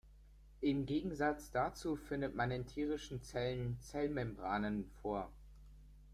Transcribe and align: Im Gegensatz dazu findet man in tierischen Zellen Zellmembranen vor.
Im 0.61 0.87
Gegensatz 0.87 1.51
dazu 1.51 1.95
findet 1.95 2.33
man 2.33 2.49
in 2.49 2.65
tierischen 2.65 3.21
Zellen 3.21 3.77
Zellmembranen 3.81 4.89
vor. 5.03 5.29